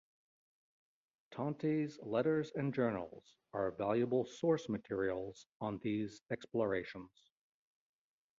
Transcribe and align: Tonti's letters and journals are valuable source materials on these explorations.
Tonti's 1.31 1.99
letters 2.01 2.51
and 2.55 2.73
journals 2.73 3.35
are 3.53 3.69
valuable 3.75 4.25
source 4.25 4.67
materials 4.67 5.45
on 5.59 5.77
these 5.83 6.23
explorations. 6.31 7.11